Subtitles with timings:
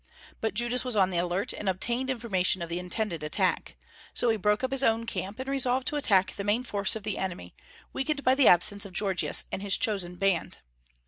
[0.39, 3.75] But Judas was on the alert, and obtained information of the intended attack.
[4.15, 7.03] So he broke up his own camp, and resolved to attack the main force of
[7.03, 7.53] the enemy,
[7.93, 10.57] weakened by the absence of Gorgias and his chosen band.